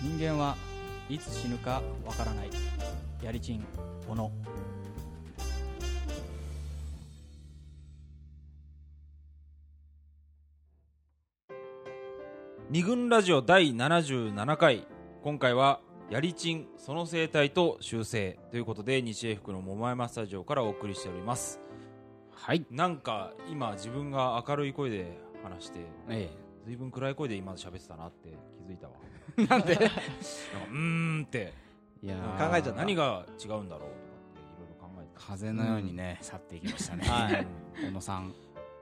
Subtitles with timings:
[0.00, 0.56] 人間は
[1.08, 2.50] いつ死ぬかわからない。
[3.20, 3.64] やりちん
[4.06, 4.30] 小野。
[12.70, 14.86] 二軍ラジオ第77回。
[15.24, 18.38] 今回はやりちんその生態と修正。
[18.52, 21.60] ということで西英福の桃山スタジオからお送りしております。
[22.30, 22.64] はい。
[22.70, 26.30] なんか今自分が明るい声で話してえ
[26.64, 28.92] 随分暗い声で今喋ってたなって気づいたわ。
[29.02, 29.07] え
[29.48, 29.74] なんで？
[29.74, 31.52] うーんって。
[32.02, 32.78] いや考えちゃった。
[32.78, 35.14] 何が違うんだろうとかっていろいろ考えて。
[35.14, 37.04] た風のようにね、去っていきましたね。
[37.08, 37.46] はい。
[37.86, 38.34] 小野さん。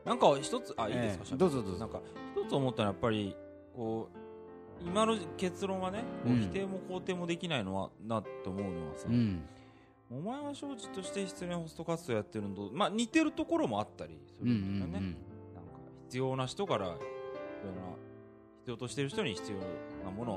[0.05, 1.37] なんか一つあいいですか、ええ。
[1.37, 1.78] どうぞどうぞ。
[1.80, 2.00] なんか
[2.34, 3.37] 一つ思ったのはやっぱり
[3.74, 9.42] こう今の結論はね、こううん否定も肯定もできないのはなって思うのはさ、うん。
[10.09, 15.02] お前は承知として失恋ホスト活動やってるのと、まあ、似てるところもあったりすうんうるんだよね、ん。
[15.52, 15.70] なんか
[16.05, 16.98] 必要な人から必
[17.64, 17.97] 要な
[18.59, 19.59] 必要としてる人に必要
[20.06, 20.37] なものを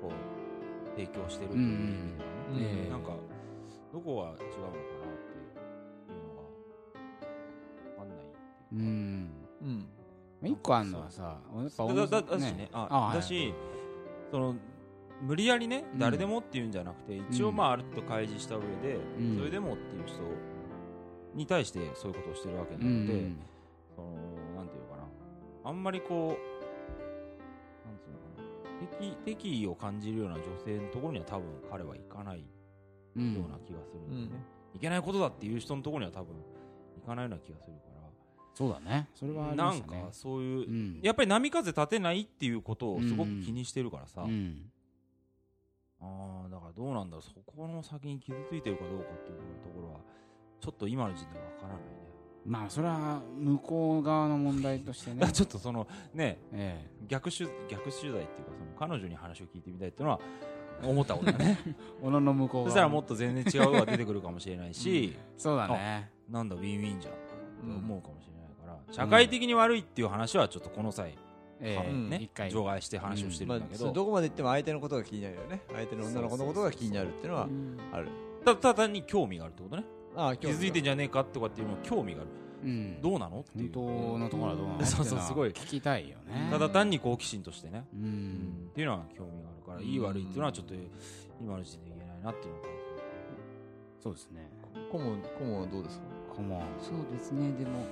[0.00, 3.10] こう提供してるという意味ではね、うんええなんか
[3.92, 4.56] どこが違うのかなってい
[6.14, 6.42] うのが
[7.94, 8.36] 分かんないって
[8.72, 8.86] ういうか。
[8.86, 9.30] ん
[9.62, 10.50] うん。
[10.50, 13.16] 一個あるのはさやっぱ小だだだしね、ああはい。
[13.16, 13.52] だし、
[14.30, 14.54] その
[15.20, 15.98] 無理やりね、うん。
[15.98, 17.56] 誰でもっていうんじゃなくて、一応、うん。
[17.56, 19.36] まあ、ある程度開示した上で、うん。
[19.36, 20.20] それでもっていう人
[21.34, 23.06] に対してそういうことをしてるわけなうん。
[23.06, 23.30] ので、
[23.96, 24.08] その
[24.56, 25.02] なんていうのかな、
[25.64, 26.57] あんまりこう、なんつうのかな、
[28.98, 32.44] 敵敵意を感じるような女性のところには、多分彼は行かないよ
[33.16, 36.34] うんうな気がするんだよね、いけないことだっていう人のところには、多分
[37.00, 37.98] 行かないような気がするから。
[38.54, 39.08] そうだね。
[39.14, 41.00] それはありなんかそういう、うん。
[41.00, 44.70] やっぱり波風立てないっていうことをすごく気にしてるからさ、うん。
[46.00, 47.22] ああだからどうなんだろう。
[47.22, 50.00] そこの先に傷ついてるかどうかっていうところは
[50.60, 52.07] ちょっと今の時点でわからないね
[52.48, 55.26] まあそれは向こう側の問題としてね。
[55.30, 60.20] ちょっとそのねえ逆取逆取材っていうかその彼女に話を聞いてみたいっていうのは
[60.82, 61.58] 思ったことだね。
[61.66, 66.10] え小野の向こう側そしたらもっと全然違うのが出てくるかもしれないし、そうだね。
[66.30, 67.22] なんだウィンウィンじゃんって
[67.64, 71.18] 思うかもしれないから、社会的に悪いっていう話はちょっとこの際、
[71.60, 71.90] ええ。
[71.90, 72.50] うんね一回。
[72.50, 75.60] 除外して話をしてるまあんだけど、それどこまで言っても相手のことが気になるよね。
[75.70, 77.48] 相手の女の子のことが気になるっていうのは
[77.92, 78.08] ある。
[78.44, 79.84] たただ単に興味があるってことね。
[80.16, 82.30] ああ気づいてんじゃねえかとかっていうのは興味がある
[82.62, 83.00] うん。
[83.00, 83.40] どうなの？
[83.40, 83.72] っていう。
[83.72, 84.84] 本当のところはどうなの？
[84.84, 85.50] そうそうっていのはすごい。
[85.50, 86.48] 聞きたいよね。
[86.50, 88.04] ただ単に好奇心としてね、ううん。
[88.04, 90.74] んっていうのは興味があるからいい悪いっていうのはちょっと
[91.40, 92.68] 今の時点で言えないなっていうのが
[94.02, 94.50] そうですね。
[94.92, 96.04] 顧問顧問はどうですか？
[96.36, 97.52] 顧問そうですね。
[97.52, 97.84] でも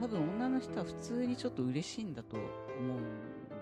[0.00, 3.00] 多分女の人は普通にちょっと嬉しいんだと思うん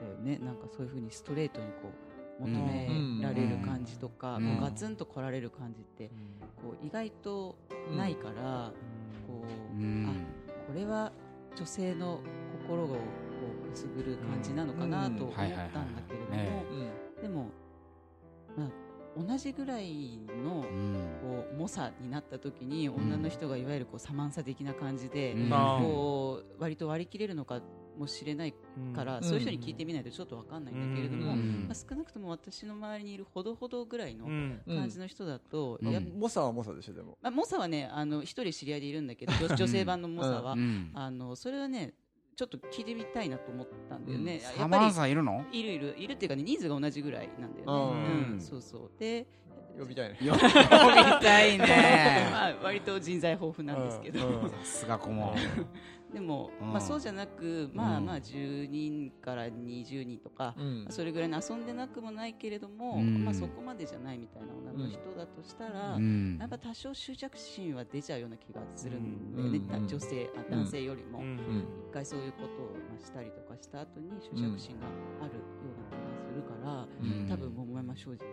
[0.00, 0.38] だよね。
[0.44, 1.90] なんかそういうふうにストレートにこ
[2.40, 2.88] う求め
[3.22, 4.60] られる感じとか、うん。
[4.60, 6.10] ガツンと来られる感じって
[6.62, 7.58] こう意外と
[7.94, 8.72] ないから、
[9.50, 11.12] あこれは
[11.56, 12.20] 女性の
[12.68, 16.64] 心をくすぐる感じなのかなと思ったんだけれども。
[16.70, 17.22] うん。
[17.22, 17.50] でも、
[18.56, 18.70] まあ、
[19.16, 20.64] 同じぐらいの
[21.58, 27.60] 猛者になった時に女の人がいわゆるこうサマンサ的な感じで、こう割と割り切れるのか
[28.00, 28.54] もしれない
[28.94, 29.22] から、ん。
[29.22, 31.66] そういう人に聞いてみないとちょっと分かんないんだけれども、うん。
[31.68, 34.60] まあ、少なくとも私の周りにいるほどほどぐらいのうん。
[34.66, 35.92] うん感じの人だと、うん。
[35.92, 37.18] やっ猛者は猛者でしょでも。
[37.20, 40.90] まあ、猛者はねあの一人知り合いでいるんだけど女 女性版の猛者は、うん。
[40.94, 41.94] あのそれはね
[42.36, 45.44] ちょっと聞いてみたいなと思ったんだよね、やサマンっぱサいるの？
[45.52, 45.94] りいるいる。
[45.98, 48.32] いるっていうかね人数が同じぐらいなんだよね、うん。
[48.32, 48.90] うん、そうそう。
[48.98, 49.26] で
[49.78, 50.18] 呼びたいね。
[50.20, 52.28] 呼びたいね。
[52.32, 54.42] まあ割と人材豊富なんですけど、うん。
[54.42, 54.50] うん。
[54.50, 55.34] さすが顧問
[56.12, 56.72] でも、うん。
[56.72, 57.96] まあ、そうじゃなく、まうん。
[57.96, 60.86] あまあ10人から20人とか、うん。
[60.90, 63.24] それぐらいの遊んでなくもないけれども、うん。
[63.24, 66.36] まあ、そこまでじゃないみたいな女の人だとしたら、うん。
[66.38, 69.88] やっぱ多少執着心は出ちゃうような気がするんだよね、うん。
[69.88, 71.24] 女性あ男性よりも、うん。
[71.24, 71.36] うん。
[71.90, 72.48] 一回そういうことを
[72.88, 74.86] まあしたりとかした後に執着心が
[75.22, 77.28] あるような気がするから、うん。
[77.28, 78.30] 多分桃山商事の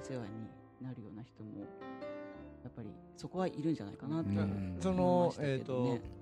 [0.00, 0.30] お世話に
[0.80, 1.60] なるような人も
[2.64, 4.76] やっぱりそこはいるんじゃないかなと思いうん。
[4.80, 5.90] そまのしたけどね。
[5.90, 6.21] えっと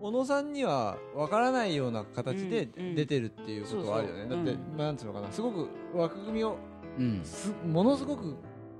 [0.00, 4.58] 小野さんには分からないような形で出てるっていうことはあるよね、だって、うん。
[4.76, 6.56] まあなんつうのかなすごく枠組みを
[6.98, 8.36] うんすものすごく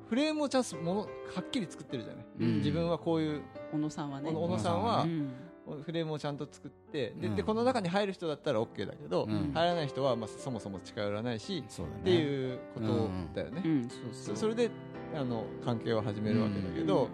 [0.09, 1.07] フレームをちゃんとものは
[1.41, 4.31] っきり作ってるじゃない、うん自分はこういう小野さんはね。
[4.31, 5.31] 小野さんはうん
[5.77, 7.37] フレームをちゃんと作ってで,、うん。
[7.37, 9.53] でこの中に入る人だったら OK だけど、うん。
[9.53, 11.67] 入らない人はまあそもそも近寄らないし、ね。
[12.01, 13.89] っていうことだよね、うん、
[14.37, 14.71] それで
[15.15, 17.09] あの関係を始めるわけだけど、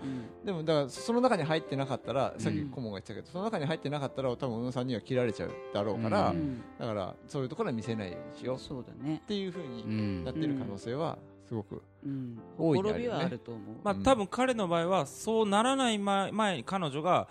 [0.44, 6.34] でもだからその中に入ってなかったら、さっき顧問が言ってたけどその中に入ってなかったら多分小野さんには切られちゃうだろうから、
[6.78, 8.56] だからそういうところは見せないようにしよう。
[8.56, 9.20] っ。
[9.26, 10.24] ていうふううにん。
[10.24, 12.38] なってる可能性はすごく、うん。
[12.58, 13.18] 大いにあるよね。
[13.18, 13.76] はあると思う。
[13.82, 17.28] まあ多分彼の場合はそうならない前前に彼女が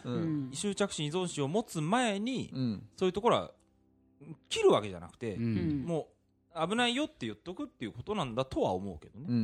[0.51, 2.87] 執着心依存心を持つ前にうん。
[2.95, 3.51] そういうところは
[4.49, 5.43] 切るわけじゃなくて、うん。
[5.43, 6.15] うんもう
[6.69, 9.37] 危ないよって言っとくっていうことなんだとは思うけどね、ううん。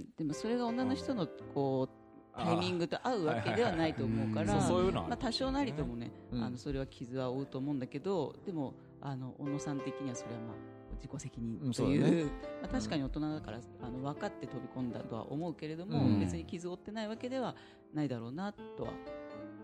[0.00, 6.44] ん、でもそれが女の人のこうタイミングと合うわけではないと思うから、多少なりともね、うん。
[6.44, 10.56] あのそれは傷は負うと思うんだけどでもあの小野さん的にはそれはまあ
[10.98, 12.24] 自己責任うんという,、そうだね。
[12.62, 16.20] まあ、確かに大人だから、あの分かって飛び込んだとは思うけれども、うん。
[16.20, 17.54] 別に傷を負ってないわけでは
[17.94, 18.90] ないだろうなとは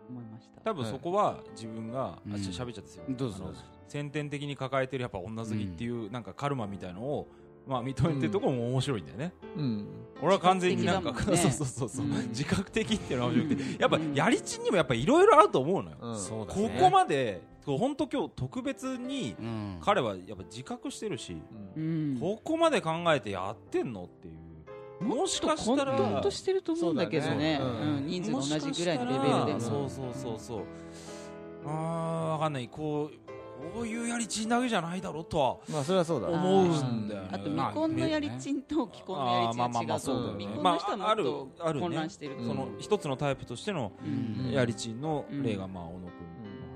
[0.08, 0.60] 思いました。
[0.60, 2.34] 多分そこは自分が、うん。
[2.34, 3.44] あちょっと喋っちゃってすようぞどうぞ。
[3.88, 7.28] 先天的に抱えてるやっぱ女好きっていうなんかカルマみたいのを、
[7.66, 9.88] まあ、認めてるところも面白いんだよね、うん。
[10.22, 12.12] 俺は完全になんか、そうそうそうそう、うん。
[12.28, 13.80] 自覚的っていうのが面白くて、うん。
[13.80, 16.46] やっぱやりちんにもやっぱいろいろあると思うのよ、うん。
[16.46, 16.76] こね。
[16.80, 19.78] こまで本当今日特別にうん。
[19.80, 21.36] 彼はやっぱ自覚してるし、
[21.76, 22.18] うん。
[22.20, 25.04] ここまで考えてやってんのっていう。
[25.04, 27.58] もしかしたら混沌としてると思うんだけどね。
[27.60, 27.80] そうだね。
[27.82, 27.96] うん。
[27.96, 30.60] うん人数が同じぐらいのレベルでそうそうそうそう。
[31.66, 32.68] あーわかんない。
[32.68, 33.24] こう
[33.72, 37.28] こういうやりちんだけじゃないだろうとはまあそれはそうだ思うんだよね。
[37.32, 40.46] あと未婚のやりちんと既婚のやりちんまあまあまは違うとあそうだよね。
[40.46, 41.24] 未婚の人はもっとまあある
[41.60, 41.80] あるね。
[41.80, 42.36] 混乱してる。
[42.36, 42.48] とうん。
[42.48, 44.50] その一つのタイプとしてのうん。
[44.52, 46.08] やりちんの例がまあ小野君の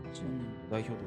[0.03, 0.99] 話なんだけど代表的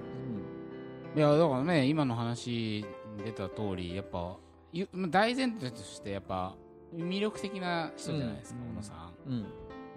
[1.16, 2.86] いやだからね今の話
[3.18, 4.38] に出た通りやっぱ
[4.72, 6.56] ゆ大前提としてやっぱ
[6.96, 8.70] 魅力的な人じゃないですか、うん。
[8.70, 9.30] 小野さん。
[9.30, 9.46] うん。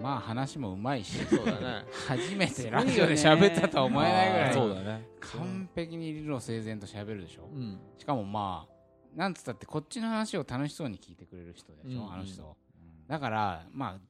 [0.00, 1.84] まあ話もうまいしそうだね。
[2.08, 5.08] 初めてラジオで喋ったとは思えないぐらいそうだね。
[5.20, 7.48] 完璧に理路整然と喋るでしょ？
[7.52, 7.80] うん。
[7.96, 8.74] しかもまあ
[9.16, 12.12] なんつったってこっちの話を楽しそうに聞いてくれる人でしょ、うん。
[12.12, 12.56] あの人。
[13.06, 14.00] だからまあ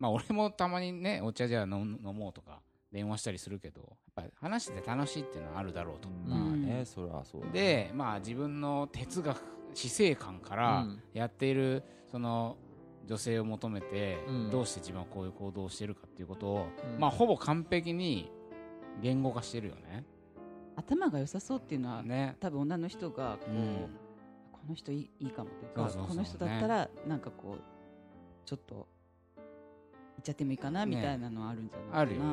[0.00, 2.60] まあ俺もたまにねお茶じゃあ飲飲もうとか
[2.92, 9.40] 電話したりするけどやっぱり話して楽しいっていうのはあるだろうと、まあねそれはそうでまあ自分の哲学
[9.74, 12.56] 死生観からうんやっているその
[13.06, 14.50] 女性を求めてうん。
[14.50, 17.00] どうして自分はこういう行動をしてるかっていうことを、うん。
[17.00, 18.30] まあほぼ完璧に
[19.00, 20.04] 言語化してるよね。
[20.76, 22.36] 頭が良さそうっていうのはね。
[22.40, 23.88] 多分女の人がこう、うん。
[24.52, 27.62] この人いいいいかもというかこの人だったらなんかこう
[28.44, 28.86] ちょっと行
[30.22, 32.24] っちゃってもいいかなみたいなのはあるんじゃないかな、あるよね。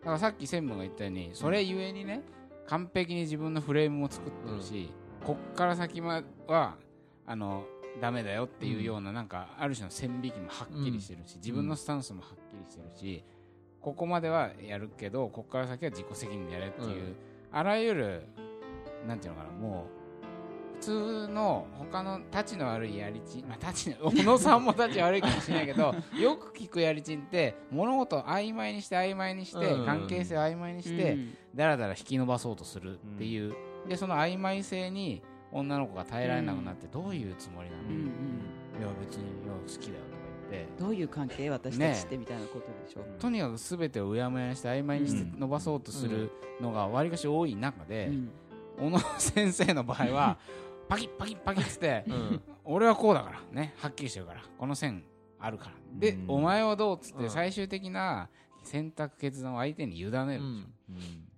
[0.00, 2.22] だからさっき専務が言ったようにそれゆえにね
[2.66, 4.92] 完璧に自分のフレームも作ってるし、
[5.24, 6.22] こっから先は
[7.26, 7.64] あの
[8.00, 13.24] ダメだよっていうようななんかある種の線引きもはっきりしてるし、自分のスタンスもはっきりしてるし、
[13.80, 17.16] ここまではやるけどこっから先は自己責任でやれっていう、うん。
[17.50, 18.22] あらゆる
[19.06, 19.97] なんていうのかなもう普
[20.80, 29.86] 通の他のたちの悪いやりちん、まあ、たち 小野さんもたち悪いかもしれないけど よく聞くやりちんって物事を曖昧にして曖昧にして、うん。
[29.86, 31.34] 関係性を曖昧にして、うん。
[31.54, 33.54] だらだら引き伸ばそうとするっていう、
[33.88, 35.22] でその曖昧性に
[35.52, 37.98] 女の子が耐えられなくなって、どういうつもりなの、うんうん。
[37.98, 40.68] いや別に好きだよとか言って。
[40.78, 41.50] どういう関係？
[41.50, 46.30] 私たちってみたいなことでしょ、とにかく全てをうやむやにして曖昧にしてうん伸ばそうとする
[46.60, 48.30] のがわりかし多い中で、うん。
[48.80, 50.38] 小野先生の場合は
[50.88, 52.42] パキッパキッパキッつってうん。
[52.64, 55.04] 俺はこうだからねはっきりしてるからこの線
[55.38, 55.72] あるから。
[55.94, 56.24] で、うん。
[56.28, 57.24] お前はどうっつっうん。
[57.24, 58.28] て最終的な
[58.64, 60.64] 選択決断を相手に委ねるでしょ、うん。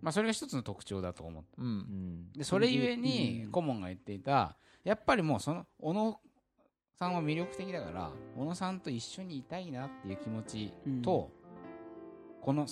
[0.00, 1.48] まあ、それが一つの特徴だと思って。
[1.58, 1.66] うん。
[1.66, 2.32] うん。
[2.32, 3.50] でそれゆえにうん。
[3.50, 6.18] 顧問が言っていたやっぱりもうその小野
[6.98, 11.30] さんは魅力的だから小野さんと一緒にいたいなっていう気持ちと、
[12.40, 12.66] この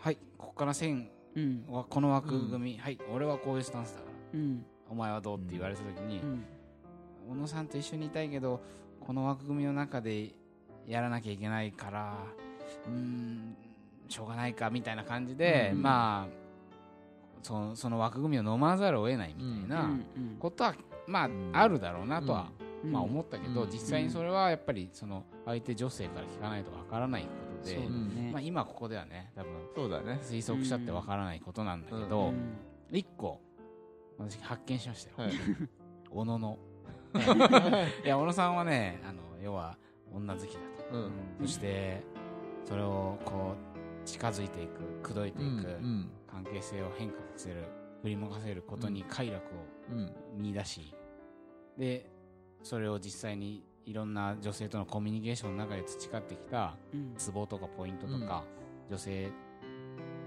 [0.00, 1.64] はいここから線うん。
[1.68, 4.38] はこの枠組み、はい俺はこういうスタンスだから。
[4.38, 6.44] うんお前はどうって言われた時にう、ん。
[7.30, 8.60] 小野さんと一緒にいたいけど
[9.00, 10.34] この枠組みの中で
[10.86, 12.14] やらなきゃいけないから
[12.86, 13.56] うーん
[14.08, 16.40] しょうがないかみたいな感じで、うんまあ
[17.42, 19.88] そのその枠組みを飲まざるを得ないみたいなう
[20.20, 20.74] んことは、
[21.06, 21.50] まあ、ん。
[21.54, 22.50] あるだろうなとは、
[22.84, 22.92] うん。
[22.92, 23.70] まあ、思ったけど、うん。
[23.70, 27.28] 実際にそれはやっぱりその相手女性から聞かないとわからないこ
[27.62, 27.78] とで、
[28.30, 30.18] まあ、今ここではね多分そうだね。
[30.22, 32.58] 推測したってわからないことなんだけうど、うん。
[32.92, 33.40] 一個
[34.28, 35.38] 私発見しましたよ、はい。
[36.10, 36.58] 小野の。
[38.04, 38.06] い。
[38.08, 39.76] や小野さんはねあの要は
[40.12, 40.60] 女好きだ
[40.90, 41.12] と、うん。
[41.40, 42.02] そして
[42.64, 43.54] それをこ
[44.04, 47.64] う近づいていく口説いていく、うん関係性を変化させる
[48.02, 49.48] 振り向かせることに快楽を
[49.90, 50.12] うん。
[50.36, 50.94] 見出し。
[51.76, 52.10] で
[52.62, 57.14] それを実際にいろんな女性とのコミュニケーションの中で培ってきたうん。
[57.16, 58.44] ツボとかポイントとか、
[58.88, 59.30] 女性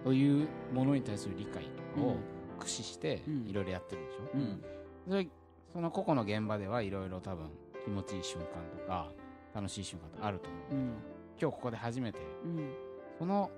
[0.03, 1.63] というものに対する理解
[1.95, 2.17] とかを
[2.63, 3.48] 駆使してうん。
[3.48, 4.63] いろいろやってるでしょ、うん。
[5.08, 5.27] それ
[5.72, 7.50] その個々の現場ではいろいろ多分
[7.84, 8.46] 気持ちいい瞬間
[8.77, 9.12] とか
[9.53, 10.93] 楽しい瞬間とかあると思ううん。
[11.39, 12.74] 今日ここで初めてうん。
[13.20, 13.51] その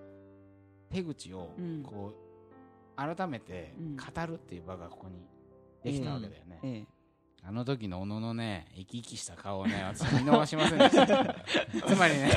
[0.92, 1.84] 手口をうん。
[1.84, 3.96] こう改めてうん。
[3.96, 5.28] 語るっていう場がここに
[5.84, 6.86] できたわけだよね、ええ。
[7.48, 11.36] あの時の小野のね生き生きした顔をね私見逃しませんでした。
[11.88, 12.32] つまりね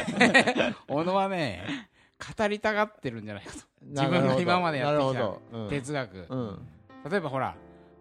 [0.86, 3.58] 小野はね語りたがってるんじゃないかと。
[3.82, 5.62] 自分が今までやってきたなるほど。
[5.64, 5.68] うん。
[5.68, 6.68] 哲学、うん。
[7.10, 7.54] 例えばほら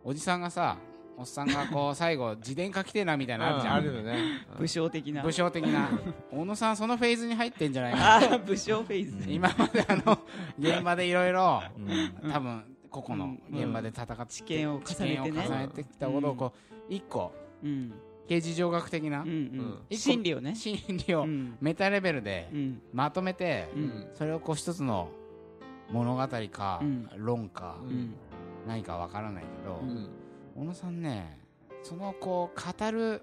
[0.04, 0.78] おじさんがさ
[1.18, 3.74] おっさんがこう最後自伝書きてえなみたいなのあるじゃん。
[3.76, 4.46] あるよね。
[4.60, 5.24] 武将的な。
[5.24, 5.90] 武将的な。
[6.32, 8.34] 小野さんそのフェーズに入ってんじゃないかあな。
[8.36, 10.20] あ武将フェイズ今まであの
[10.60, 11.64] 現場でいろいろ
[12.24, 12.32] うん。
[12.32, 16.54] 多分個々の現場で戦って知見を重ねて知見をね重ねてきたことをこ
[16.90, 17.34] う一個
[17.64, 17.94] うん
[18.28, 19.22] 刑事上学的な？
[19.22, 19.98] うんうん。
[19.98, 20.56] 心理をね。
[20.56, 21.58] 心理をうん。
[21.62, 22.82] メタレベルでうん。
[22.94, 24.08] まとめてうん。
[24.14, 25.10] それをこう一つの
[25.92, 27.10] 物語かうん。
[27.16, 28.14] 論かうん。
[28.68, 30.10] 何かわからないけどうん。
[30.56, 31.40] 小野さんね
[31.84, 33.22] そのこう語る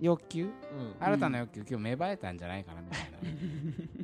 [0.00, 0.50] 欲求うん。
[0.98, 3.00] 新たな欲求今日芽生えたんじゃないかなみたい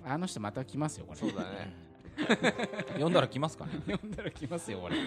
[0.04, 0.12] な。
[0.14, 1.18] あの人また来ますよこれ。
[1.18, 1.86] そうだね。
[2.94, 3.72] 読んだら来ますかね。
[3.86, 4.96] 読んだら来ますよこれ。
[4.98, 5.00] う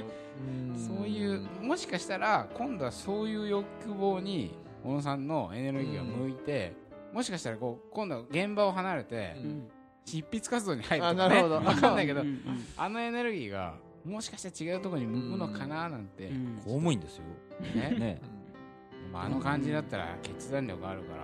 [0.73, 0.75] ん。
[0.75, 4.51] そういうもしかしたら今度はそういう欲望に
[4.83, 6.73] 小野さんのエネルギーが向いて、
[7.13, 9.35] もしかしたらこう今度は現場を離れて
[10.05, 11.59] 執筆活動に入るあとかねなるほど。
[11.61, 12.39] 分かんないけど、うんうん
[12.77, 16.55] あのエネルギーがもしかしたら違うところに向くのかななんて、うん。
[16.57, 17.23] 公務員ですよ。
[17.75, 17.97] ね。
[17.99, 18.21] ね。
[19.11, 21.23] まあ、あの感じだったら決断力あるから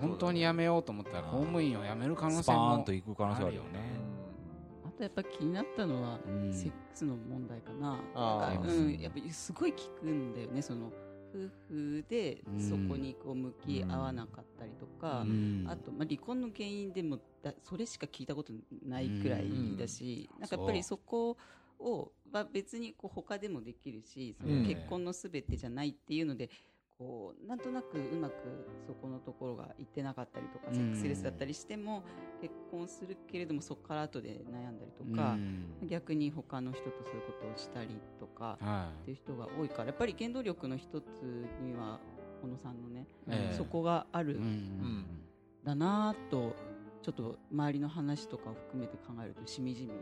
[0.00, 3.68] 本当に辞めようと思ったら公務員を辞める可能スパ性もーンと行く可能性あるよね。
[4.84, 6.52] あとやっぱ気になったのはうん。
[6.52, 7.98] セックスの問題かな。
[8.64, 8.98] うん。
[8.98, 10.90] やっぱりすごい聞くんだよねその
[11.32, 12.60] 夫婦でうん。
[12.60, 15.64] そこにこう向き合わなかったりとか、うん。
[15.66, 18.52] あと、まあ、離婚の原因でもだそれしか聞いたこと
[18.84, 21.36] ないくらいだし、なんかやっぱりそこ
[21.78, 26.50] を、まあ、別にこう他でもできるしその結婚のすべてじゃないっていうので、
[26.98, 28.34] こうなんとなくうまく
[28.86, 30.74] そこのところがいってなかったりとか、うん。
[30.74, 32.02] セックスレスだったりしても
[32.40, 35.88] 結婚するけれどもそこから後で悩んだりとか、うん。
[35.88, 41.22] 逆に他の人とそういうことをしたりとかはっていう人が多いからやっぱり原動力の一つ
[41.62, 41.98] には
[42.42, 43.56] 小野さんのね、ええ。
[43.56, 45.06] そこがあるい、うんん。
[45.64, 46.54] だなぁと
[47.02, 49.92] ちょっと周りの話とかを含めて考えるとしみじみ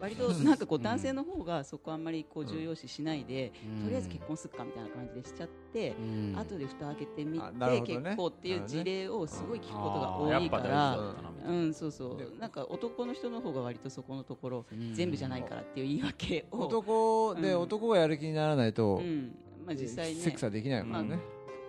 [0.00, 0.84] 割となんかこううん。
[0.84, 3.84] 男性の方がそこあんまりこう重要視しないで、うん。
[3.84, 6.34] とりあえず結婚すっかみたいな感じでしちゃって、うん。
[6.38, 10.98] 後で蓋開けてみて、結構っていう事例をすごい聞くことが多いから、
[11.46, 14.94] うん、そうそでうなんか男の人の方が割とそこのところ、うん。
[14.94, 17.60] 全部じゃないからっていう言い訳を、男でうん。
[17.60, 19.34] 男がやる気にならないとうん。
[19.66, 20.20] まあ、実際ね。
[20.20, 21.18] セックスはできないからまね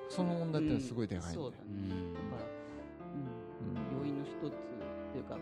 [0.09, 2.13] その問題ってすごいでかいそうだねうん。
[2.13, 2.43] だから、
[3.97, 4.39] うん、要因の一つ
[5.11, 5.39] というかこ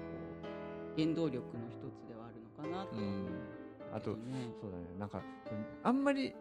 [0.97, 1.66] う原動力の
[2.61, 2.95] かなと。
[2.95, 3.01] うん。
[3.01, 3.27] うん
[3.93, 4.17] あとね。
[4.59, 4.83] そうだね。
[4.99, 5.21] なんか
[5.83, 6.33] あんまり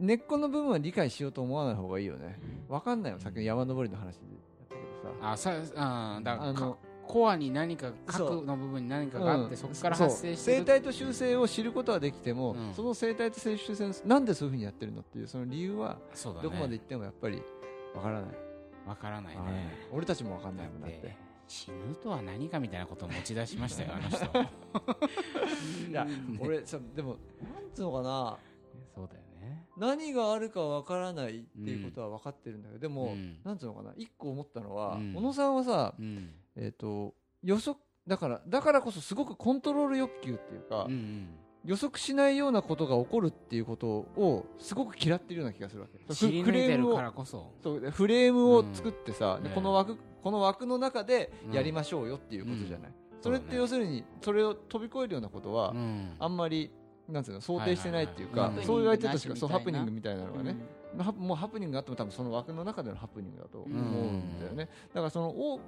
[0.00, 2.38] 根っこの部分は理解しようと思わない方がいいよね。
[2.68, 3.18] わかんないよ。
[3.18, 5.32] さっきの山登りの話でやったけどさ。
[5.32, 9.54] あさあだからかあのコアに何か核の部分に何かがあって、う。
[9.54, 12.74] んそこから発生してる生態と習性を知ることはできても、うん。
[12.74, 15.98] その生態と習性のなんでそういうふうにやってるのっていうその理由は
[16.42, 17.42] どこまで行ってもやっぱり
[17.94, 18.30] わからない、
[18.86, 19.40] わからないね。
[19.40, 19.52] はい。
[19.92, 21.16] 俺たちもわかんないもんだって
[21.48, 24.24] 死ぬとは何かみたいなことを持ち出しましたよ あの人。
[25.90, 26.38] いやうん。
[26.40, 28.38] 俺さでもなんつうのかな。
[28.94, 29.66] そうだよね。
[29.76, 33.38] 何があるかわからないっていうことは分かってるんだけど、でも、うん。
[33.44, 33.92] なんつうのかな。
[33.96, 35.14] 一個思ったのは、うん。
[35.14, 36.34] 小野さんはさ、うん。
[36.56, 41.28] えっ、と予測だからだからこそすごくコントロール欲求っていうか、うんうん
[41.66, 46.14] 予測しないようなことが起こるっていうことをすごく嫌ってるような気がするわけ。
[46.14, 56.14] 知りフレームをそそうでフレームを作ってさ、でねこの枠この枠の中でやりましょうよっていうことじゃない、それって要するにそれを飛び越えるようなことは、うん。
[56.18, 56.70] あんまり
[57.08, 60.56] なんつうの想定してないっていうか、そういう相手としかうんそうハプニングみたいなのがね、
[61.16, 63.72] もうハプニングがあっても多分その枠の中でのハプニングだと思う
[64.12, 65.60] んだよね、だからそのお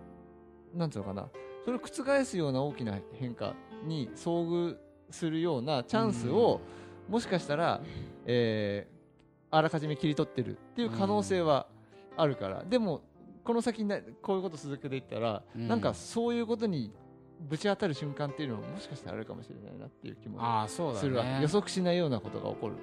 [0.74, 1.28] なんつうのかな。
[1.64, 4.76] それを覆すような大きな変化に遭遇
[5.10, 6.60] するようなチャンスを、
[7.08, 7.80] もしかしたら、
[8.26, 8.98] えー
[9.50, 11.66] あらかじめ切り取ってるっていう可能性は
[12.16, 13.00] あるから、でも
[13.44, 15.68] この先なこういうこと続けていったら、うん。
[15.68, 16.92] なんかそういうことに
[17.48, 22.74] ぶち当たる瞬間っていうのももしかしたらあるかもしれないなっていう気もああそうだするわ、ね予測しないようなことが起こる。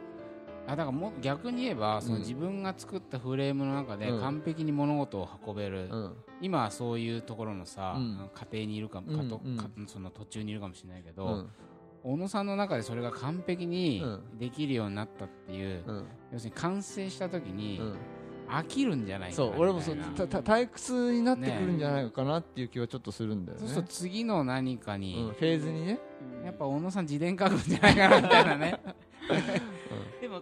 [0.66, 4.20] あだからもう逆に言えばそのうん自分が作ったフレームの中でうん。
[4.22, 6.14] 完璧に物事を運べる、うん。
[6.42, 8.30] 今はそういうところのさ、うん。
[8.34, 9.18] 家庭にいるかも、うん。
[9.18, 9.56] かとうん。
[9.56, 11.50] かその途中にいるかもしれないけど、うん
[12.06, 14.38] 小野さんの中でそれが完璧にうん。
[14.38, 16.06] できるようになったっていう、うん。
[16.32, 17.96] 要するに完成した時にうん。
[18.48, 19.48] 飽きるんじゃないかな。
[19.50, 23.66] そう俺もそう退屈になってくるんじゃないかなっていう気はちょっとするんだよね。
[23.66, 26.00] そうすると次の何かうんに、フェーズにね。
[26.40, 28.80] うんやっぱ小野さん自伝書くんじゃないかなみたいなね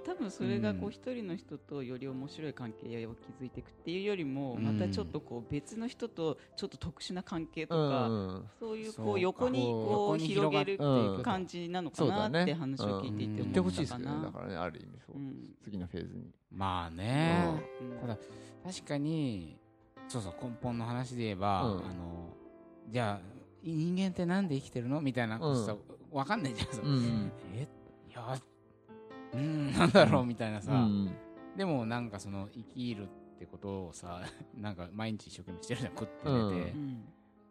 [0.06, 0.92] 多分それがこううん。
[0.92, 4.64] 一人の人とより面白い関係を築いていくっていうよりもうん。
[4.64, 8.50] またちょっとこう別の人とちょっと特殊な関係とうんかうん。
[8.60, 13.38] そういうこう横にこ横うに広げるっていう感じなのかなって話を聞いていてうん。
[13.38, 14.06] 言って思っほしいですね。
[14.06, 15.18] たかなだからねある意味そう。
[15.18, 15.56] うん。
[15.64, 16.32] 次のフェーズに。
[16.52, 17.98] まあね、うん。
[18.00, 18.18] ただ
[18.66, 19.58] 確かに
[20.08, 21.86] そうそう根本の話で言えば、うん。
[21.86, 22.30] あの
[22.90, 23.34] じゃあ
[23.64, 25.00] 人間ってなんで生きてるの？
[25.00, 25.76] みたいなことさ、
[26.12, 27.32] わかんないじゃん、うん。
[27.56, 27.68] え？
[28.10, 28.38] いや
[29.34, 31.12] うんなんだろうみたいなさ、うん。
[31.58, 33.08] でもなんかその生きるっ
[33.40, 34.22] てことをさ
[34.58, 36.74] なんか毎日一生懸命してるじゃん食って寝て、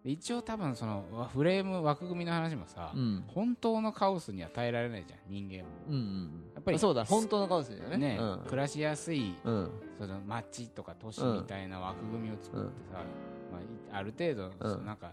[0.05, 3.25] 一応多分そのわフレーム枠組みの話もさ、うん。
[3.29, 5.69] 本当のカオスには耐えられないじゃん人間も。
[5.89, 7.97] うんうんやっぱりそうだ本当のカオスだよね。
[7.97, 8.45] ね、うん。
[8.47, 9.71] 暮らしやすいうん。
[9.99, 13.05] その街とか都市みたいな枠組みを作ってさ、
[13.53, 15.13] まあい、ある程度、なんか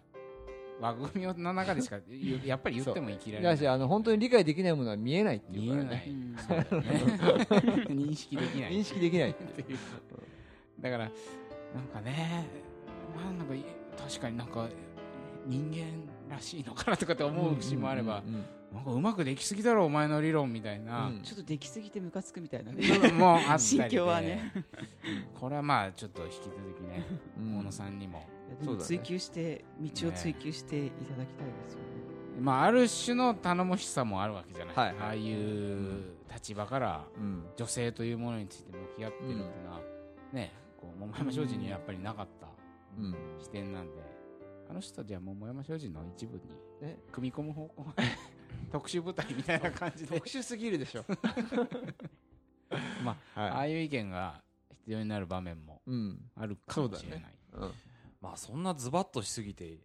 [0.80, 1.98] 枠組みの中でしか？
[2.46, 3.54] やっぱり言っても生きられない。
[3.56, 6.06] だしあの本当に理解できないものは見えないっていうからね。
[7.90, 8.72] 認識できない。
[8.72, 9.78] 認識できないっていう。
[10.80, 12.46] だからなんかね
[13.16, 13.64] まあなんかい
[13.98, 14.68] 確かになんか
[15.46, 18.24] 人間らしいのかなとかって思う節もあれば、
[18.74, 21.22] なんかうまくできすぎだろお前の理論みたいな、うん。
[21.22, 22.86] ちょっとできすぎてムカつくみたいなね。
[23.14, 24.54] もあったり心で境はね。
[25.40, 27.06] これはまあちょっと引き続きね
[27.38, 27.58] うん。
[27.60, 28.28] 大野さんにも、
[28.80, 31.86] 追求して道を追求していただきたいですよね。
[32.40, 34.98] まあある種の頼もしさもあるわけじゃない、はいはい。
[35.00, 37.46] ああいう立場からうん。
[37.58, 39.82] 女性というものについて向き合ってるっていうのは、
[40.32, 42.48] ねこう桃山商事にはやっぱりなかった
[42.98, 43.16] うん。
[43.40, 44.10] 視点なんで
[44.70, 47.88] あの人たちは桃山商事の一部にね組み込む方向
[48.72, 50.16] 特殊部隊みたいな感じで。
[50.16, 51.06] 特殊すぎるでしょ。
[53.04, 54.42] まあ、あはあいう意見が
[54.72, 56.32] 必要になる場面もいうん。
[56.36, 57.72] あるかもしれない、うん。
[58.22, 59.80] まあそんなズバッとしすぎて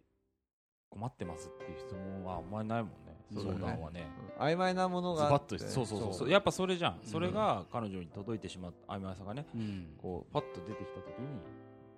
[0.89, 3.15] 困ってますっていう質問はあんまりないもんね。
[3.33, 4.07] 相談はね。
[4.37, 5.55] 曖昧なものズがあって。
[5.55, 6.29] バッとしそうそうそう。
[6.29, 6.99] やっぱそれじゃん。
[7.03, 9.87] それが彼女に届いてしまった曖昧さがねうん。
[9.97, 11.39] こうパッと出てきた時に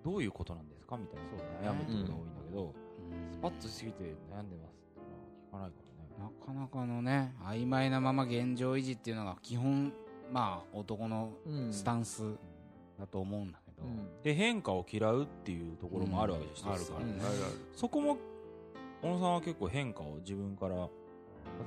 [0.02, 1.20] どういうことなんですかみたい
[1.62, 3.32] な悩むってことが多いんだけどうん。
[3.32, 5.87] スパッとしすぎて悩んでますっていうのは聞かないか
[6.18, 9.92] なかなかのね曖昧なまま現状維持っていうのが基本
[10.32, 11.72] まあ男のうん。
[11.72, 12.22] スタンス
[12.98, 14.22] だと思うんだけど、うん。
[14.22, 16.74] で変化を嫌うっていうところもあるわけですよ、うん。
[16.74, 16.98] あるから。
[16.98, 17.10] うん。
[17.10, 17.34] あるある
[17.74, 18.18] そこも
[19.00, 20.90] 小野さんは結構変化を自分からさ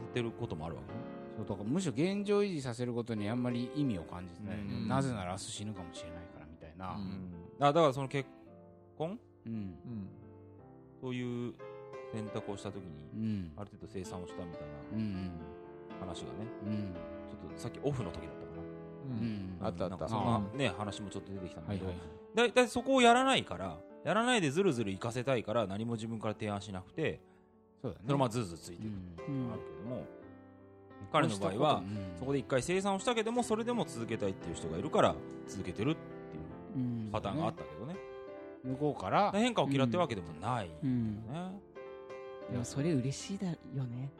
[0.07, 0.99] せてることもあるわけね。
[1.37, 4.87] そうだからむしろ現状維持させることにあんまり意味を感じてない、うん。
[4.87, 7.65] なぜなら明日死ぬかもしれないからみたいな、うん。
[7.65, 8.29] あだからその結
[8.97, 9.17] 婚？
[9.45, 9.53] うん。
[9.53, 10.09] うん。
[11.01, 11.53] という
[12.11, 13.51] 選択をした時にうん。
[13.57, 14.61] ある程度生産をしたみたい
[14.93, 15.31] うんな
[15.99, 16.93] 話がねうん。
[17.29, 18.61] ちょっとさっきオフの時だったかな。
[19.17, 19.57] うん。
[19.61, 19.65] うん。
[19.65, 19.89] あったあった。
[19.89, 27.19] なんかそんなね話もちょっと出てきたんだけど、はいはいだいたいそこをやらないからやらないでずるずる行かせたいから何も自分から提案しなくて
[27.81, 28.03] そうだね。
[28.05, 30.05] それをまあずうずうついてうるんうんあるけども、
[31.11, 31.83] 彼の場合は
[32.17, 35.13] そこで一回生産をしたけどもそれでも続けたいっていう人がいるから
[35.47, 35.99] 続けてるって
[36.79, 37.09] いううん。
[37.11, 37.95] パターンがあったけどね。
[38.63, 39.31] 向こうから。
[39.33, 40.71] 変化を嫌ってるわけでもないね、
[42.51, 43.53] でもそれ嬉しいだよ
[43.85, 44.11] ね。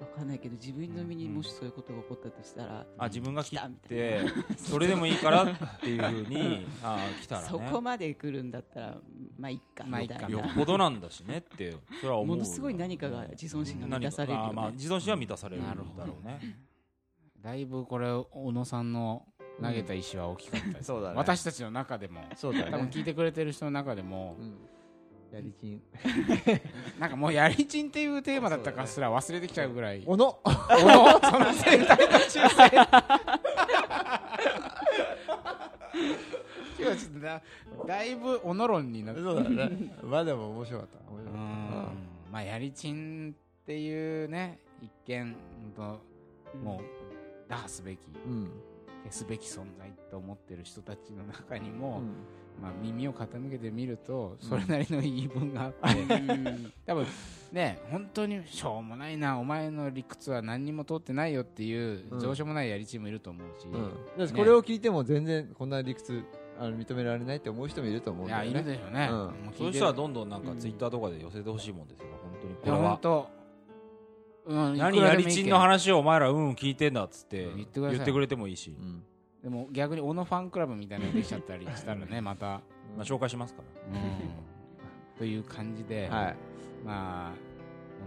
[0.00, 5.48] わかんないけど自分の身にもしそういうことが起こったとしたら、あ自分が切来たみたいって それでもいいからっ
[5.80, 7.48] ていうふうに ああ来たらね。
[7.48, 8.98] そこまで来るんだったら
[9.38, 10.40] まあいっかまあいっかみたいな。
[10.40, 14.48] よっぽどなんだしねってそれは思うものすごい何かが自尊心が満たされるよね。
[14.50, 16.40] あまあ自尊心は満たされるんだろうね。
[17.42, 19.26] だいぶこれ小野さんの
[19.62, 21.16] 投げた石は大きかったです、そうだね。
[21.16, 24.58] 私たちの中でもそうだ多分ね聞いてくれてる人の中でもうん
[25.32, 25.82] やりちん。
[26.98, 30.02] なんかもうやりちんっていうテーマだったかすら忘れてきちゃうぐらい。
[30.06, 30.38] おの。
[30.44, 30.56] おの。
[31.20, 32.70] その生態の修正
[36.78, 37.42] 今日はちょっとだ
[37.86, 40.98] だいぶおのろんになってそうだねまあでも面白かった。
[41.10, 42.32] 面う白かっん。
[42.32, 45.36] まあやりちんっていうね一見
[46.64, 48.50] もう打破すべきたうん。
[49.04, 52.10] 消すべき存在と思ってる人たちの中にうも、ん
[52.60, 54.48] まあ、耳を傾けてみるとうん。
[54.48, 56.72] それなりの言い分があって、うん。
[56.86, 57.06] 多分
[57.52, 62.20] ね本当にしょうもないなお前の理屈は何にも通ってないよっていううん。
[62.20, 64.28] どうしようもないやりちんもいると思うし、うん。
[64.28, 66.22] これを聞いても全然こんな理屈
[66.58, 69.52] あの認められないって思う人もいると思うんいやいるでしょうね、うん。
[69.54, 73.30] そういう人はどんどんなんかツイッターとかで寄せてほしいもんですよ本当にこれは
[74.46, 77.96] うん、何やりちんの話をお前らうん聞いてんだっつって言ってください。
[77.98, 78.74] 言ってくれてもいいし。
[78.76, 79.04] うん
[79.42, 82.62] でも逆に小野ファンクラブみたいなのができちゃったりしたらね また、ま
[83.00, 83.98] あ紹介しますから。
[83.98, 84.10] うん、
[85.18, 86.36] という感じで、はい。
[86.84, 87.32] まあ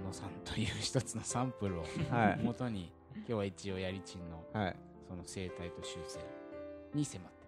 [0.02, 2.40] 小野さんという一つのサンプルをはい。
[2.44, 4.76] 元に今日は一応やりちんのはい。
[5.08, 6.20] その生態と修正
[6.94, 7.44] に迫って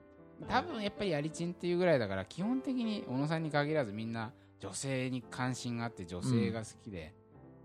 [0.47, 7.13] 多分やっぱりやりちんっていうぐらいだから基本的に小野さんに限らずみんな女性に関心があって女性が好きで、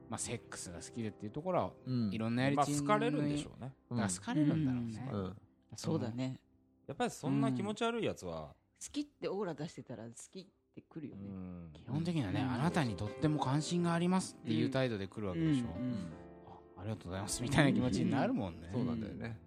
[0.08, 2.10] まあ、セックスが好きでっていうところはうん。
[2.12, 3.74] いろんなやりまあちん好かれるんでしょうね。
[3.90, 5.36] うんだから好かれるんだろうね、うん
[5.76, 6.38] そうだね。
[6.86, 11.70] やっぱりそんな気持ち悪いやつは好きってオーラ出してたら好きってくるようねん。
[11.72, 12.52] 基本的にはね、うん。
[12.52, 16.12] あなたにとっても関心がありますっていう態度で来るわけでしょ、うん
[16.48, 19.38] あありがとうございますみたいな気持ちになるもんね、そうなんだよね。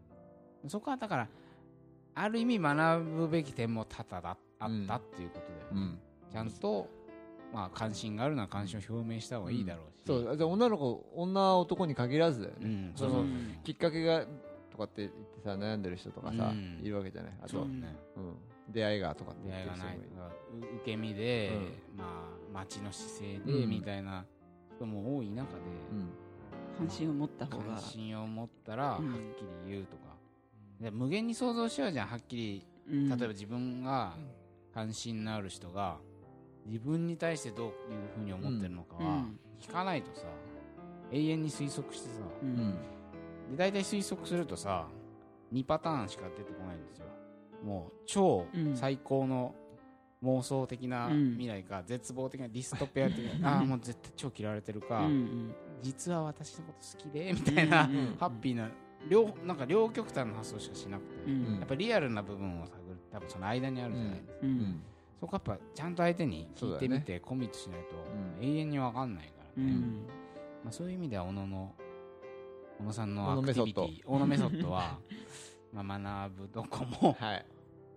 [0.67, 1.27] そこはだから
[2.15, 5.99] ある意味学ぶべき点も多々だあったっていうことで、うん。
[6.31, 6.87] ちゃんと、
[7.51, 12.59] まあ、関心があるなら関心を表明した方がいいだろうし、そうじゃあ女の子女男に限らずだよね。
[12.61, 13.25] うん、そ
[13.63, 14.25] きっかけが
[14.73, 16.79] とかって言ってさ悩んでる人とかさ、うん。
[16.83, 17.33] いるわけじゃない？
[17.41, 17.79] あと、そううん。
[17.79, 17.95] ね
[18.69, 19.97] 出会いがとかって出言って会いがない。
[19.97, 21.51] 受け身で、
[21.95, 23.69] まあ町の姿勢で、うん。
[23.69, 24.25] みたいな
[24.75, 25.59] 人も多い中で、
[25.91, 26.09] うん。
[26.77, 29.15] 関心を持った方が関心を持ったらはっうんき
[29.67, 30.15] り言うとか、
[30.81, 32.07] で無限に想像しちゃうじゃん。
[32.07, 33.09] はっきりうん。
[33.09, 34.15] 例えば自分が
[34.73, 35.97] 関心のある人が
[36.65, 37.73] 自分に対してどういう
[38.17, 39.39] ふうに思ってるのかはうん。
[39.61, 40.25] 聞かないとさ
[41.11, 42.75] 永遠に推測してさううんん
[43.53, 44.87] で大体推測するとさ
[45.53, 47.05] 2パターンしか出てこないんですよ。
[47.63, 49.55] もう超うん最高の
[50.23, 51.31] 妄想的なうん。
[51.33, 58.69] 未来か、絶望的なディストピア的なああもう絶対超嫌われてるか、うん実は私のこと好きでみたいな、うんうんハッピーな
[59.09, 61.57] 両なんか両極端な発想しかしなくて、うん。
[61.59, 64.51] やっぱリアルな部分を探る多分その間にあるじゃないですか、ううん。
[64.53, 64.83] ん
[65.19, 67.95] そこやっぱちゃんと相手に聞いてみて、コミットしないと
[68.41, 68.45] うん。
[68.45, 70.05] 永遠に分かんないからね、うん。
[70.63, 71.73] まあ、そういう意味では小野の
[72.79, 74.99] 小野さんのアクティビテメソッドィ小野メソッドは
[75.73, 77.45] まあ学ぶどこもはい。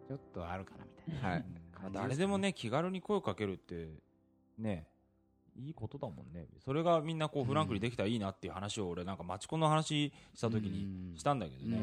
[0.07, 1.45] ちょっとあるかなみたいな、はい。
[1.93, 3.91] 誰でもね気軽に声をかけるって
[4.59, 4.87] ね
[5.59, 6.47] いいことだもんね。
[6.65, 11.79] それがみんなこうフランクにできたらいいなっていう話を俺なんかマチコンの話した時にしたんだけどね、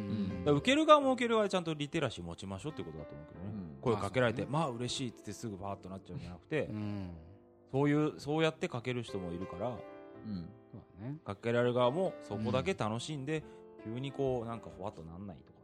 [0.45, 0.56] うん。
[0.58, 3.82] 受ける側も受ける側でちゃんとリテラシー持ちましょうってことだと思うけどね、うん。
[3.82, 7.10] 声かけられて、ままあ嬉しいって言ってすぐバーッとなっちゃうんじゃなくて、うん。
[7.71, 9.75] そういうそうやってかける人もいるから
[10.26, 10.50] うん。
[10.72, 13.44] そうだねかけられる側もそこだけ楽しんで、
[13.84, 15.60] 急にこうなんかふわっとなんないとか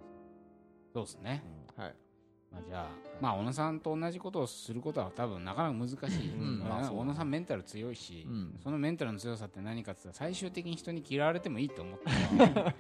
[0.94, 1.44] そうですね、
[1.76, 1.96] さ、はい。
[2.52, 2.90] まあ、じゃあ
[3.22, 6.60] まあ小野さんと同じことをすることは多分なかなか難しい、うん。
[6.60, 8.60] まあ小野さんメンタル強いし、うん。
[8.64, 12.06] そのメンタルの強さって何かって言ったら最終的に人に嫌われてもいいと思って
[12.38, 12.74] なんか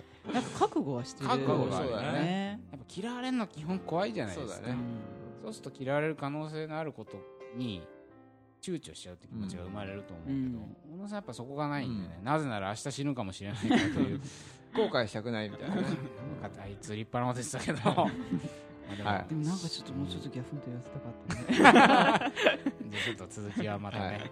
[0.59, 1.29] 覚悟はしてる。
[1.29, 2.61] 覚悟があるよね。
[2.71, 4.53] やっぱ嫌われるの基本怖いじゃないですか。
[4.55, 4.77] そうだね。
[5.41, 7.17] そうすると嫌われる可能性のあること
[7.55, 7.87] に
[8.61, 10.75] 躊躇しちゃうって気持ちが生まれると思うけど、うん。
[10.93, 14.21] 小野さんやっぱそこがないんでね、なぜなら明日死ぬかもしれないからという。
[14.75, 15.83] 後悔したくないみたいなね。
[16.43, 18.07] あいつ立派なこと言ってたけど。
[18.89, 22.33] まあでもはいでもなんかちょっともうちょっとギャフンと言わせたかったね。
[22.89, 24.31] じゃあちょっと続きはまたね、はい。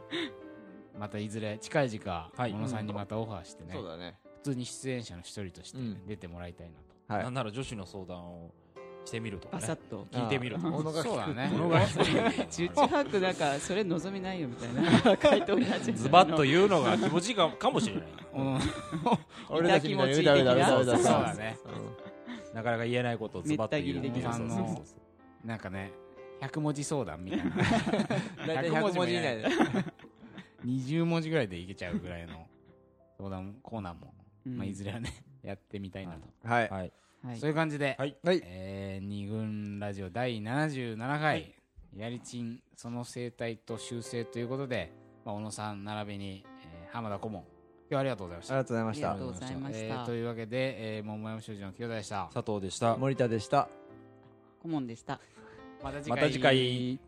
[1.00, 2.52] またいずれ近い時間、はい。
[2.52, 4.18] 小野さんにまたオファーしてね、そうだね。
[4.44, 6.06] 普通に出演者の一人としてうん。
[6.08, 6.74] 出てもらいたいな
[7.08, 7.24] と、はい。
[7.24, 8.52] なんなら女子の相談を
[9.08, 9.62] してみるとかね。
[9.62, 10.06] バサッと。
[10.12, 11.50] 聞いてみるとかそうだね。
[11.54, 11.86] 小野が
[12.50, 15.17] 十 中八九なんかそれ望みないよみたいな。
[15.17, 18.60] 回答になっちゃうズバッと言うのが気持ちいいかかもしれないうん。
[19.50, 20.86] 俺たちみたいにうだうだうだう。
[20.86, 21.58] だそうだね。
[22.54, 24.86] なかなか言えないことをズバッと言うめった切りできる小野さんの
[25.46, 25.91] なんかね
[26.41, 27.52] 100文字相談みたいな
[28.46, 29.48] 大体100文字以内で
[30.65, 32.48] 20文字ぐらいでいけちゃうぐらいの
[33.17, 34.13] 相談コーナーも、
[34.46, 36.91] うんまあ、いずれはねやってみたいなと、はいはい
[37.23, 37.39] はい。
[37.39, 38.15] そういう感じで、はい。
[38.23, 38.41] はい。
[38.45, 41.53] えー二軍ラジオ第77回、
[41.95, 44.91] やりちんその生態と修正ということで、
[45.25, 47.43] まあ、小野さん並びに、えー浜田顧問
[47.89, 48.53] 今日はありがとうございました。
[48.53, 49.12] ありがとうございました。
[49.12, 52.30] ありがとうございましえたーというわけで、えー、桃山商事の清田でした。
[52.34, 52.97] 佐藤でした。
[52.97, 53.69] 森田でした。
[54.62, 55.19] 顧問でした。
[55.84, 56.21] また次回。
[56.21, 56.99] また次回